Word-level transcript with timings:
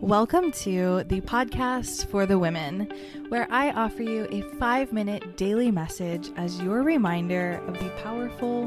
Welcome 0.00 0.52
to 0.52 1.02
the 1.08 1.20
podcast 1.22 2.06
for 2.06 2.24
the 2.24 2.38
women, 2.38 2.88
where 3.30 3.48
I 3.50 3.72
offer 3.72 4.04
you 4.04 4.28
a 4.30 4.42
five 4.56 4.92
minute 4.92 5.36
daily 5.36 5.72
message 5.72 6.30
as 6.36 6.60
your 6.62 6.84
reminder 6.84 7.60
of 7.66 7.76
the 7.80 7.90
powerful, 8.02 8.66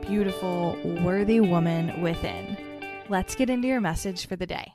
beautiful, 0.00 0.78
worthy 1.02 1.40
woman 1.40 2.00
within. 2.00 2.56
Let's 3.08 3.34
get 3.34 3.50
into 3.50 3.66
your 3.66 3.80
message 3.80 4.26
for 4.26 4.36
the 4.36 4.46
day. 4.46 4.72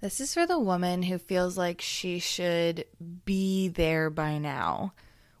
This 0.00 0.20
is 0.20 0.32
for 0.32 0.46
the 0.46 0.58
woman 0.58 1.02
who 1.02 1.18
feels 1.18 1.58
like 1.58 1.82
she 1.82 2.18
should 2.18 2.86
be 3.26 3.68
there 3.68 4.08
by 4.08 4.38
now. 4.38 4.94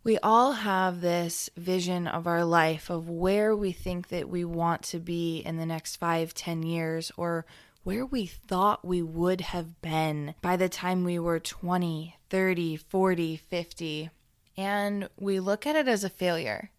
We 0.04 0.18
all 0.18 0.52
have 0.52 1.00
this 1.00 1.48
vision 1.56 2.06
of 2.06 2.26
our 2.26 2.44
life 2.44 2.90
of 2.90 3.08
where 3.08 3.56
we 3.56 3.72
think 3.72 4.08
that 4.08 4.28
we 4.28 4.44
want 4.44 4.82
to 4.84 4.98
be 4.98 5.38
in 5.38 5.56
the 5.56 5.66
next 5.66 5.96
five, 5.96 6.34
ten 6.34 6.62
years, 6.62 7.10
or 7.16 7.46
where 7.82 8.04
we 8.04 8.26
thought 8.26 8.84
we 8.84 9.02
would 9.02 9.40
have 9.40 9.80
been 9.80 10.34
by 10.42 10.56
the 10.56 10.68
time 10.68 11.04
we 11.04 11.18
were 11.18 11.40
20, 11.40 12.16
30, 12.28 12.76
40, 12.76 13.36
50. 13.36 14.10
And 14.56 15.08
we 15.18 15.40
look 15.40 15.66
at 15.66 15.76
it 15.76 15.88
as 15.88 16.04
a 16.04 16.10
failure. 16.10 16.70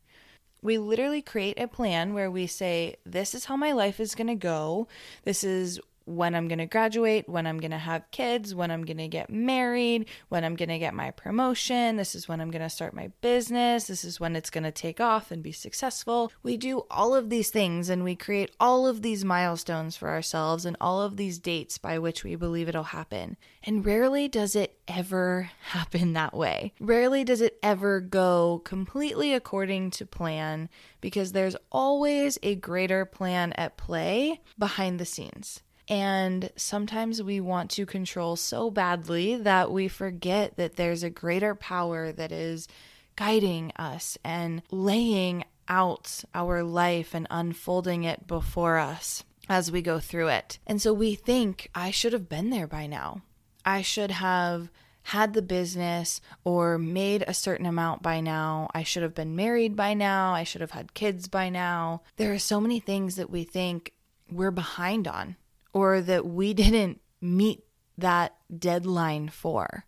We 0.61 0.77
literally 0.77 1.23
create 1.23 1.59
a 1.59 1.67
plan 1.67 2.13
where 2.13 2.29
we 2.29 2.45
say, 2.45 2.97
This 3.05 3.33
is 3.33 3.45
how 3.45 3.55
my 3.55 3.71
life 3.71 3.99
is 3.99 4.13
going 4.13 4.27
to 4.27 4.35
go. 4.35 4.87
This 5.23 5.43
is 5.43 5.79
when 6.05 6.35
I'm 6.35 6.47
going 6.47 6.59
to 6.59 6.65
graduate, 6.65 7.27
when 7.27 7.45
I'm 7.47 7.59
going 7.59 7.71
to 7.71 7.77
have 7.77 8.09
kids, 8.11 8.55
when 8.55 8.71
I'm 8.71 8.83
going 8.85 8.97
to 8.97 9.07
get 9.07 9.29
married, 9.29 10.07
when 10.29 10.43
I'm 10.43 10.55
going 10.55 10.69
to 10.69 10.79
get 10.79 10.93
my 10.93 11.11
promotion. 11.11 11.97
This 11.97 12.15
is 12.15 12.27
when 12.27 12.41
I'm 12.41 12.51
going 12.51 12.61
to 12.61 12.69
start 12.69 12.93
my 12.93 13.11
business. 13.21 13.85
This 13.85 14.03
is 14.03 14.19
when 14.19 14.35
it's 14.35 14.49
going 14.49 14.63
to 14.63 14.71
take 14.71 14.99
off 14.99 15.31
and 15.31 15.43
be 15.43 15.51
successful. 15.51 16.31
We 16.43 16.57
do 16.57 16.85
all 16.89 17.15
of 17.15 17.29
these 17.29 17.49
things 17.49 17.89
and 17.89 18.03
we 18.03 18.15
create 18.15 18.51
all 18.59 18.87
of 18.87 19.01
these 19.01 19.23
milestones 19.23 19.95
for 19.95 20.09
ourselves 20.09 20.65
and 20.65 20.75
all 20.81 21.01
of 21.01 21.17
these 21.17 21.39
dates 21.39 21.77
by 21.77 21.99
which 21.99 22.23
we 22.23 22.35
believe 22.35 22.67
it'll 22.67 22.83
happen. 22.83 23.37
And 23.63 23.85
rarely 23.85 24.27
does 24.27 24.55
it 24.55 24.79
ever 24.87 25.51
happen 25.61 26.13
that 26.13 26.33
way. 26.33 26.73
Rarely 26.79 27.23
does 27.23 27.41
it 27.41 27.57
ever 27.61 27.99
go 27.99 28.61
completely 28.65 29.33
according 29.33 29.91
to 29.91 30.05
plan 30.05 30.69
because 30.99 31.31
there's 31.31 31.55
always 31.71 32.37
a 32.43 32.55
greater 32.55 33.05
plan 33.05 33.53
at 33.53 33.77
play 33.77 34.41
behind 34.57 34.99
the 34.99 35.05
scenes. 35.05 35.61
And 35.91 36.51
sometimes 36.55 37.21
we 37.21 37.41
want 37.41 37.69
to 37.71 37.85
control 37.85 38.37
so 38.37 38.71
badly 38.71 39.35
that 39.35 39.73
we 39.73 39.89
forget 39.89 40.55
that 40.55 40.77
there's 40.77 41.03
a 41.03 41.09
greater 41.09 41.53
power 41.53 42.13
that 42.13 42.31
is 42.31 42.69
guiding 43.17 43.73
us 43.75 44.17
and 44.23 44.61
laying 44.71 45.43
out 45.67 46.23
our 46.33 46.63
life 46.63 47.13
and 47.13 47.27
unfolding 47.29 48.05
it 48.05 48.25
before 48.25 48.77
us 48.77 49.25
as 49.49 49.69
we 49.69 49.81
go 49.81 49.99
through 49.99 50.29
it. 50.29 50.59
And 50.65 50.81
so 50.81 50.93
we 50.93 51.13
think, 51.13 51.69
I 51.75 51.91
should 51.91 52.13
have 52.13 52.29
been 52.29 52.51
there 52.51 52.67
by 52.67 52.87
now. 52.87 53.23
I 53.65 53.81
should 53.81 54.11
have 54.11 54.69
had 55.03 55.33
the 55.33 55.41
business 55.41 56.21
or 56.45 56.77
made 56.77 57.25
a 57.27 57.33
certain 57.33 57.65
amount 57.65 58.01
by 58.01 58.21
now. 58.21 58.69
I 58.73 58.83
should 58.83 59.03
have 59.03 59.15
been 59.15 59.35
married 59.35 59.75
by 59.75 59.93
now. 59.93 60.33
I 60.33 60.45
should 60.45 60.61
have 60.61 60.71
had 60.71 60.93
kids 60.93 61.27
by 61.27 61.49
now. 61.49 62.03
There 62.15 62.31
are 62.31 62.39
so 62.39 62.61
many 62.61 62.79
things 62.79 63.17
that 63.17 63.29
we 63.29 63.43
think 63.43 63.91
we're 64.31 64.51
behind 64.51 65.05
on 65.05 65.35
or 65.73 66.01
that 66.01 66.25
we 66.25 66.53
didn't 66.55 67.01
meet 67.21 67.63
that 67.97 68.35
deadline 68.57 69.29
for. 69.29 69.85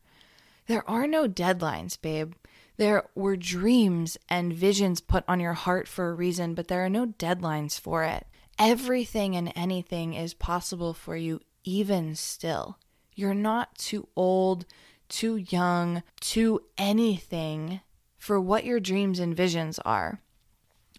There 0.67 0.88
are 0.89 1.08
no 1.08 1.28
deadlines, 1.28 2.00
babe. 2.00 2.34
There 2.78 3.03
were 3.14 3.36
dreams 3.36 4.17
and 4.30 4.54
visions 4.54 5.02
put 5.02 5.23
on 5.28 5.39
your 5.39 5.54
heart 5.54 5.88
for 5.88 6.09
a 6.09 6.14
reason, 6.14 6.56
but 6.56 6.67
there 6.67 6.84
are 6.84 6.89
no 6.89 7.08
deadlines 7.08 7.80
for 7.80 8.04
it. 8.04 8.26
Everything 8.58 9.36
and 9.36 9.52
anything 9.56 10.14
is 10.14 10.34
possible 10.34 10.94
for 10.94 11.16
you, 11.16 11.42
even 11.64 12.16
still. 12.16 12.78
You're 13.16 13.34
not 13.34 13.78
too 13.78 14.08
old, 14.16 14.66
too 15.09 15.38
young, 15.38 16.02
too 16.20 16.64
anything 16.78 17.81
for 18.17 18.39
what 18.39 18.66
your 18.66 18.80
dreams 18.80 19.20
and 19.20 19.36
visions 19.36 19.80
are. 19.80 20.21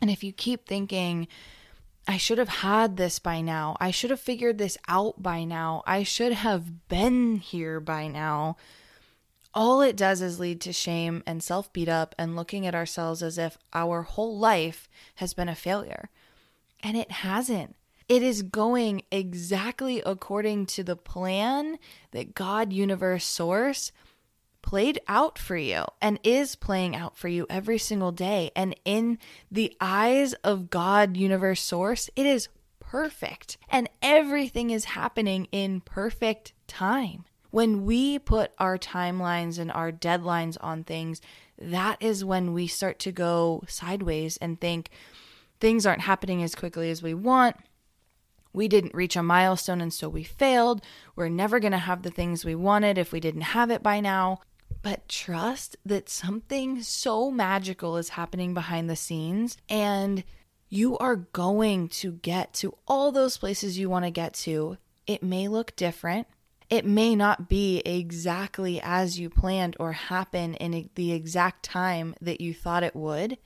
And 0.01 0.11
if 0.11 0.23
you 0.23 0.33
keep 0.33 0.67
thinking, 0.67 1.27
I 2.07 2.19
should 2.19 2.39
have 2.39 2.49
had 2.49 2.97
this 2.97 3.19
by 3.19 3.41
now. 3.41 3.77
I 3.81 3.91
should 3.91 4.11
have 4.11 4.21
figured 4.21 4.59
this 4.59 4.77
out 4.89 5.23
by 5.23 5.45
now. 5.45 5.83
I 5.87 6.03
should 6.03 6.33
have 6.33 6.89
been 6.89 7.37
here 7.37 7.81
by 7.81 8.09
now. 8.09 8.57
All 9.55 9.81
it 9.81 9.97
does 9.97 10.21
is 10.21 10.41
lead 10.41 10.61
to 10.63 10.73
shame 10.73 11.23
and 11.27 11.43
self 11.43 11.73
beat 11.73 11.89
up 11.89 12.15
and 12.19 12.37
looking 12.37 12.67
at 12.67 12.75
ourselves 12.75 13.23
as 13.23 13.39
if 13.39 13.57
our 13.73 14.03
whole 14.03 14.37
life 14.37 14.89
has 15.17 15.33
been 15.33 15.49
a 15.49 15.55
failure. 15.55 16.11
And 16.83 16.97
it 16.97 17.11
hasn't. 17.11 17.77
It 18.07 18.23
is 18.23 18.43
going 18.43 19.03
exactly 19.11 20.03
according 20.05 20.67
to 20.67 20.85
the 20.85 20.97
plan 20.97 21.79
that 22.11 22.35
God, 22.35 22.73
universe, 22.73 23.25
source 23.25 23.93
played 24.65 24.99
out 25.09 25.39
for 25.39 25.59
you 25.59 25.85
and 26.01 26.19
is 26.25 26.57
playing 26.57 26.97
out 26.97 27.19
for 27.19 27.29
you 27.29 27.47
every 27.51 27.77
single 27.77 28.13
day. 28.13 28.51
And 28.57 28.75
in 28.87 29.19
the 29.51 29.77
eyes 29.79 30.33
of 30.43 30.71
God, 30.71 31.19
universe, 31.19 31.61
source, 31.61 32.09
it 32.17 32.25
is 32.25 32.49
perfect. 32.81 33.59
And 33.69 33.91
everything 34.01 34.71
is 34.71 34.87
happening 34.87 35.49
in 35.53 35.83
perfect 35.83 36.55
time. 36.67 37.27
When 37.51 37.85
we 37.85 38.19
put 38.19 38.53
our 38.59 38.79
timelines 38.79 39.59
and 39.59 39.71
our 39.71 39.93
deadlines 39.93 40.57
on 40.63 40.83
things, 40.83 41.21
that 41.59 41.99
is 42.01 42.25
when 42.25 42.55
we 42.55 42.67
start 42.67 42.99
to 43.01 43.13
go 43.13 43.63
sideways 43.69 44.39
and 44.39 44.59
think 44.59 44.89
things 45.61 45.85
aren't 45.85 46.01
happening 46.01 46.43
as 46.43 46.55
quickly 46.55 46.91
as 46.91 47.03
we 47.03 47.13
want. 47.13 47.57
We 48.55 48.67
didn't 48.67 48.95
reach 48.95 49.15
a 49.15 49.23
milestone 49.23 49.83
and 49.83 49.93
so 49.93 50.09
we 50.09 50.25
failed. 50.25 50.81
We're 51.17 51.29
never 51.29 51.61
going 51.61 51.73
to 51.73 51.79
have 51.79 52.03
the 52.03 52.11
things 52.11 52.45
we 52.45 52.55
wanted 52.55 52.97
if 52.97 53.13
we 53.13 53.21
didn't 53.21 53.43
have 53.43 53.71
it 53.71 53.83
by 53.83 54.01
now 54.01 54.41
but 54.83 55.09
trust 55.09 55.77
that 55.85 56.09
something 56.09 56.83
so 56.83 57.31
magical 57.31 57.97
is 57.97 58.11
happening 58.11 58.55
behind 58.55 58.89
the 58.89 58.97
scenes 58.97 59.57
and 59.69 60.25
you 60.69 60.99
are 60.99 61.17
going 61.17 61.89
to 61.89 62.13
get 62.13 62.53
to 62.55 62.77
all 62.89 63.13
those 63.13 63.37
places 63.37 63.79
you 63.79 63.89
want 63.89 64.05
to 64.05 64.11
get 64.11 64.35
to. 64.35 64.77
It 65.07 65.23
may 65.23 65.49
look 65.49 65.77
different. 65.77 66.27
It 66.71 66.85
may 66.85 67.15
not 67.15 67.49
be 67.49 67.79
exactly 67.81 68.81
as 68.83 69.19
you 69.19 69.31
planned 69.31 69.77
or 69.79 69.93
happen 69.93 70.55
in 70.55 70.91
the 70.95 71.13
exact 71.13 71.63
time 71.63 72.15
that 72.21 72.41
you 72.41 72.55
thought 72.55 72.83
it 72.83 72.97
would 72.97 73.39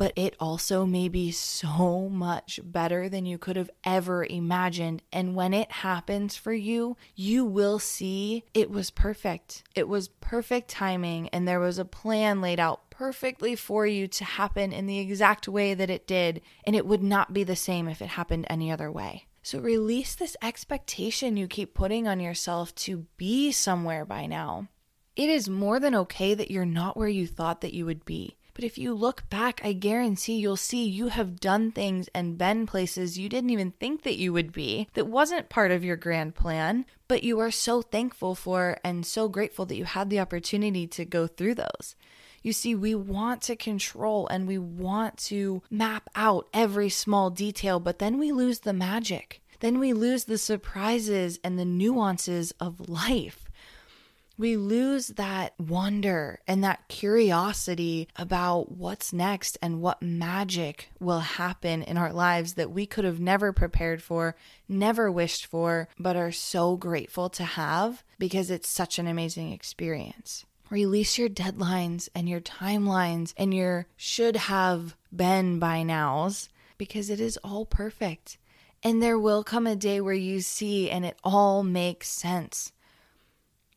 but 0.00 0.14
it 0.16 0.34
also 0.40 0.86
may 0.86 1.10
be 1.10 1.30
so 1.30 2.08
much 2.08 2.58
better 2.64 3.06
than 3.06 3.26
you 3.26 3.36
could 3.36 3.56
have 3.56 3.68
ever 3.84 4.24
imagined. 4.24 5.02
And 5.12 5.34
when 5.34 5.52
it 5.52 5.70
happens 5.70 6.36
for 6.36 6.54
you, 6.54 6.96
you 7.14 7.44
will 7.44 7.78
see 7.78 8.42
it 8.54 8.70
was 8.70 8.90
perfect. 8.90 9.62
It 9.74 9.88
was 9.88 10.08
perfect 10.08 10.70
timing, 10.70 11.28
and 11.34 11.46
there 11.46 11.60
was 11.60 11.78
a 11.78 11.84
plan 11.84 12.40
laid 12.40 12.58
out 12.58 12.88
perfectly 12.88 13.54
for 13.54 13.86
you 13.86 14.08
to 14.08 14.24
happen 14.24 14.72
in 14.72 14.86
the 14.86 14.98
exact 14.98 15.46
way 15.46 15.74
that 15.74 15.90
it 15.90 16.06
did, 16.06 16.40
and 16.64 16.74
it 16.74 16.86
would 16.86 17.02
not 17.02 17.34
be 17.34 17.44
the 17.44 17.54
same 17.54 17.86
if 17.86 18.00
it 18.00 18.08
happened 18.08 18.46
any 18.48 18.72
other 18.72 18.90
way. 18.90 19.26
So 19.42 19.58
release 19.58 20.14
this 20.14 20.34
expectation 20.40 21.36
you 21.36 21.46
keep 21.46 21.74
putting 21.74 22.08
on 22.08 22.20
yourself 22.20 22.74
to 22.76 23.04
be 23.18 23.52
somewhere 23.52 24.06
by 24.06 24.24
now. 24.24 24.68
It 25.14 25.28
is 25.28 25.50
more 25.50 25.78
than 25.78 25.94
okay 25.94 26.32
that 26.32 26.50
you're 26.50 26.64
not 26.64 26.96
where 26.96 27.06
you 27.06 27.26
thought 27.26 27.60
that 27.60 27.74
you 27.74 27.84
would 27.84 28.06
be. 28.06 28.38
But 28.60 28.66
if 28.66 28.76
you 28.76 28.92
look 28.92 29.26
back, 29.30 29.62
I 29.64 29.72
guarantee 29.72 30.34
you'll 30.34 30.54
see 30.54 30.84
you 30.84 31.08
have 31.08 31.40
done 31.40 31.72
things 31.72 32.10
and 32.14 32.36
been 32.36 32.66
places 32.66 33.18
you 33.18 33.26
didn't 33.26 33.48
even 33.48 33.70
think 33.70 34.02
that 34.02 34.18
you 34.18 34.34
would 34.34 34.52
be 34.52 34.86
that 34.92 35.06
wasn't 35.06 35.48
part 35.48 35.70
of 35.70 35.82
your 35.82 35.96
grand 35.96 36.34
plan, 36.34 36.84
but 37.08 37.22
you 37.22 37.38
are 37.38 37.50
so 37.50 37.80
thankful 37.80 38.34
for 38.34 38.76
and 38.84 39.06
so 39.06 39.30
grateful 39.30 39.64
that 39.64 39.78
you 39.78 39.86
had 39.86 40.10
the 40.10 40.20
opportunity 40.20 40.86
to 40.88 41.06
go 41.06 41.26
through 41.26 41.54
those. 41.54 41.96
You 42.42 42.52
see, 42.52 42.74
we 42.74 42.94
want 42.94 43.40
to 43.44 43.56
control 43.56 44.26
and 44.26 44.46
we 44.46 44.58
want 44.58 45.16
to 45.28 45.62
map 45.70 46.10
out 46.14 46.46
every 46.52 46.90
small 46.90 47.30
detail, 47.30 47.80
but 47.80 47.98
then 47.98 48.18
we 48.18 48.30
lose 48.30 48.58
the 48.58 48.74
magic. 48.74 49.40
Then 49.60 49.78
we 49.78 49.94
lose 49.94 50.24
the 50.24 50.36
surprises 50.36 51.40
and 51.42 51.58
the 51.58 51.64
nuances 51.64 52.52
of 52.60 52.90
life 52.90 53.49
we 54.40 54.56
lose 54.56 55.08
that 55.08 55.52
wonder 55.60 56.40
and 56.48 56.64
that 56.64 56.88
curiosity 56.88 58.08
about 58.16 58.72
what's 58.72 59.12
next 59.12 59.58
and 59.60 59.82
what 59.82 60.00
magic 60.00 60.88
will 60.98 61.20
happen 61.20 61.82
in 61.82 61.98
our 61.98 62.10
lives 62.10 62.54
that 62.54 62.70
we 62.70 62.86
could 62.86 63.04
have 63.04 63.20
never 63.20 63.52
prepared 63.52 64.02
for, 64.02 64.34
never 64.66 65.12
wished 65.12 65.44
for, 65.44 65.88
but 65.98 66.16
are 66.16 66.32
so 66.32 66.74
grateful 66.74 67.28
to 67.28 67.44
have 67.44 68.02
because 68.18 68.50
it's 68.50 68.66
such 68.66 68.98
an 68.98 69.06
amazing 69.06 69.52
experience. 69.52 70.46
Release 70.70 71.18
your 71.18 71.28
deadlines 71.28 72.08
and 72.14 72.26
your 72.26 72.40
timelines 72.40 73.34
and 73.36 73.52
your 73.52 73.88
should 73.94 74.36
have 74.36 74.96
been 75.14 75.58
by 75.58 75.82
nows 75.82 76.48
because 76.78 77.10
it 77.10 77.20
is 77.20 77.36
all 77.44 77.66
perfect. 77.66 78.38
And 78.82 79.02
there 79.02 79.18
will 79.18 79.44
come 79.44 79.66
a 79.66 79.76
day 79.76 80.00
where 80.00 80.14
you 80.14 80.40
see 80.40 80.90
and 80.90 81.04
it 81.04 81.18
all 81.22 81.62
makes 81.62 82.08
sense. 82.08 82.72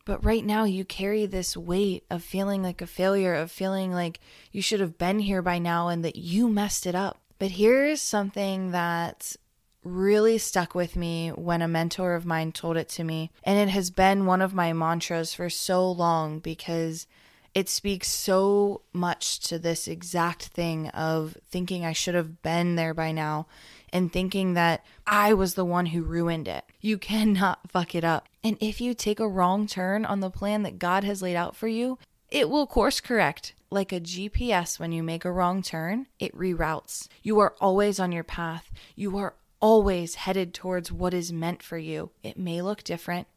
But 0.04 0.24
right 0.24 0.44
now, 0.44 0.64
you 0.64 0.84
carry 0.84 1.26
this 1.26 1.56
weight 1.56 2.04
of 2.10 2.22
feeling 2.22 2.62
like 2.62 2.82
a 2.82 2.86
failure, 2.86 3.34
of 3.34 3.50
feeling 3.50 3.92
like 3.92 4.20
you 4.52 4.60
should 4.60 4.80
have 4.80 4.98
been 4.98 5.20
here 5.20 5.40
by 5.40 5.58
now 5.58 5.88
and 5.88 6.04
that 6.04 6.16
you 6.16 6.48
messed 6.48 6.86
it 6.86 6.94
up. 6.94 7.18
But 7.38 7.52
here's 7.52 8.00
something 8.00 8.70
that 8.72 9.36
really 9.82 10.38
stuck 10.38 10.74
with 10.74 10.96
me 10.96 11.28
when 11.30 11.62
a 11.62 11.68
mentor 11.68 12.14
of 12.14 12.26
mine 12.26 12.52
told 12.52 12.76
it 12.76 12.88
to 12.90 13.04
me. 13.04 13.30
And 13.44 13.58
it 13.58 13.72
has 13.72 13.90
been 13.90 14.26
one 14.26 14.42
of 14.42 14.54
my 14.54 14.72
mantras 14.72 15.34
for 15.34 15.50
so 15.50 15.90
long 15.90 16.38
because 16.38 17.06
it 17.54 17.68
speaks 17.68 18.08
so 18.08 18.82
much 18.92 19.38
to 19.40 19.58
this 19.58 19.86
exact 19.86 20.46
thing 20.46 20.88
of 20.88 21.36
thinking 21.48 21.84
I 21.84 21.92
should 21.92 22.14
have 22.14 22.42
been 22.42 22.74
there 22.74 22.94
by 22.94 23.12
now 23.12 23.46
and 23.94 24.12
thinking 24.12 24.54
that 24.54 24.84
I 25.06 25.32
was 25.32 25.54
the 25.54 25.64
one 25.64 25.86
who 25.86 26.02
ruined 26.02 26.48
it. 26.48 26.64
You 26.80 26.98
cannot 26.98 27.60
fuck 27.70 27.94
it 27.94 28.04
up. 28.04 28.28
And 28.42 28.58
if 28.60 28.80
you 28.80 28.92
take 28.92 29.20
a 29.20 29.28
wrong 29.28 29.66
turn 29.66 30.04
on 30.04 30.20
the 30.20 30.30
plan 30.30 30.64
that 30.64 30.80
God 30.80 31.04
has 31.04 31.22
laid 31.22 31.36
out 31.36 31.56
for 31.56 31.68
you, 31.68 31.98
it 32.28 32.50
will 32.50 32.66
course 32.66 33.00
correct. 33.00 33.54
Like 33.70 33.92
a 33.92 34.00
GPS, 34.00 34.78
when 34.78 34.92
you 34.92 35.02
make 35.02 35.24
a 35.24 35.32
wrong 35.32 35.62
turn, 35.62 36.08
it 36.18 36.36
reroutes. 36.36 37.08
You 37.22 37.38
are 37.38 37.54
always 37.60 38.00
on 38.00 38.12
your 38.12 38.24
path. 38.24 38.70
You 38.96 39.16
are 39.16 39.34
always 39.60 40.16
headed 40.16 40.52
towards 40.52 40.90
what 40.92 41.14
is 41.14 41.32
meant 41.32 41.62
for 41.62 41.78
you. 41.78 42.10
It 42.22 42.36
may 42.36 42.60
look 42.60 42.82
different. 42.82 43.28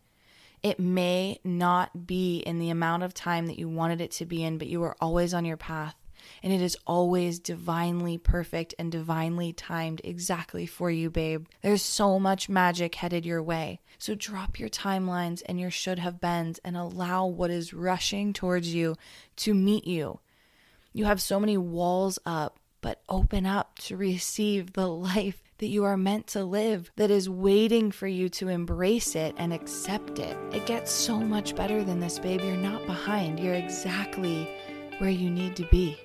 It 0.64 0.80
may 0.80 1.40
not 1.44 2.08
be 2.08 2.40
in 2.40 2.58
the 2.58 2.72
amount 2.72 3.04
of 3.04 3.14
time 3.14 3.46
that 3.46 3.60
you 3.60 3.70
wanted 3.70 4.02
it 4.02 4.12
to 4.14 4.26
be 4.26 4.44
in, 4.44 4.58
but 4.58 4.68
you 4.68 4.84
are 4.84 4.98
always 5.00 5.34
on 5.34 5.46
your 5.46 5.58
path. 5.58 5.96
And 6.44 6.54
it 6.54 6.62
is 6.62 6.78
always 6.86 7.40
divinely 7.40 8.18
perfect 8.18 8.74
and 8.78 8.92
divinely 8.92 9.54
timed 9.54 10.02
exactly 10.04 10.66
for 10.66 10.90
you, 10.90 11.10
babe. 11.10 11.48
There's 11.62 11.82
so 11.82 12.20
much 12.20 12.50
magic 12.50 12.96
headed 12.96 13.26
your 13.26 13.42
way. 13.42 13.80
So 13.98 14.16
drop 14.16 14.60
your 14.60 14.70
timelines 14.70 15.42
and 15.46 15.60
your 15.60 15.72
should 15.72 16.00
have 16.00 16.22
beens 16.22 16.60
and 16.64 16.78
allow 16.78 17.26
what 17.26 17.52
is 17.52 17.74
rushing 17.74 18.34
towards 18.34 18.74
you 18.74 18.96
to 19.38 19.54
meet 19.54 19.88
you. 19.88 20.20
You 20.94 21.06
have 21.06 21.22
so 21.22 21.40
many 21.40 21.58
walls 21.58 22.18
up, 22.26 22.60
but 22.82 23.02
open 23.10 23.46
up 23.46 23.78
to 23.80 23.98
receive 23.98 24.74
the 24.74 24.88
life 24.88 25.44
that 25.60 25.68
you 25.68 25.84
are 25.84 25.98
meant 25.98 26.28
to 26.28 26.44
live 26.44 26.92
that 26.96 27.10
is 27.10 27.30
waiting 27.30 27.92
for 27.92 28.08
you 28.08 28.30
to 28.30 28.48
embrace 28.48 29.16
it 29.16 29.34
and 29.38 29.52
accept 29.52 30.20
it. 30.20 30.38
It 30.54 30.66
gets 30.66 30.92
so 30.92 31.20
much 31.20 31.56
better 31.56 31.84
than 31.84 32.00
this, 32.00 32.20
babe. 32.20 32.42
You're 32.42 32.56
not 32.56 32.86
behind, 32.86 33.40
you're 33.40 33.56
exactly 33.56 34.48
where 35.00 35.10
you 35.10 35.30
need 35.30 35.56
to 35.56 35.68
be. 35.72 35.98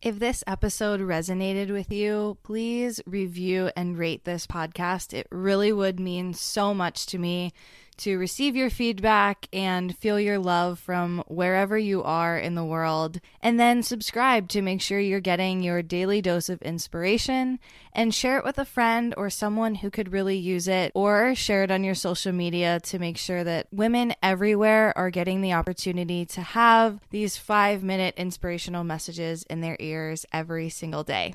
If 0.00 0.20
this 0.20 0.44
episode 0.46 1.00
resonated 1.00 1.72
with 1.72 1.90
you, 1.90 2.38
please 2.44 3.00
review 3.04 3.70
and 3.76 3.98
rate 3.98 4.24
this 4.24 4.46
podcast. 4.46 5.12
It 5.12 5.26
really 5.32 5.72
would 5.72 5.98
mean 5.98 6.34
so 6.34 6.72
much 6.72 7.04
to 7.06 7.18
me 7.18 7.52
to 7.98 8.18
receive 8.18 8.56
your 8.56 8.70
feedback 8.70 9.48
and 9.52 9.96
feel 9.96 10.18
your 10.18 10.38
love 10.38 10.78
from 10.78 11.22
wherever 11.28 11.76
you 11.76 12.02
are 12.02 12.38
in 12.38 12.54
the 12.54 12.64
world. 12.64 13.20
And 13.42 13.58
then 13.58 13.82
subscribe 13.82 14.48
to 14.48 14.62
make 14.62 14.80
sure 14.80 14.98
you're 14.98 15.20
getting 15.20 15.62
your 15.62 15.82
daily 15.82 16.22
dose 16.22 16.48
of 16.48 16.62
inspiration 16.62 17.58
and 17.92 18.14
share 18.14 18.38
it 18.38 18.44
with 18.44 18.58
a 18.58 18.64
friend 18.64 19.14
or 19.16 19.30
someone 19.30 19.76
who 19.76 19.90
could 19.90 20.12
really 20.12 20.36
use 20.36 20.68
it, 20.68 20.92
or 20.94 21.34
share 21.34 21.64
it 21.64 21.70
on 21.70 21.84
your 21.84 21.94
social 21.94 22.32
media 22.32 22.80
to 22.80 22.98
make 22.98 23.16
sure 23.16 23.42
that 23.44 23.66
women 23.72 24.14
everywhere 24.22 24.96
are 24.96 25.10
getting 25.10 25.40
the 25.40 25.52
opportunity 25.52 26.24
to 26.26 26.40
have 26.40 27.00
these 27.10 27.36
five 27.36 27.82
minute 27.82 28.14
inspirational 28.16 28.84
messages 28.84 29.42
in 29.44 29.60
their 29.60 29.76
ears 29.80 30.24
every 30.32 30.68
single 30.68 31.02
day. 31.02 31.34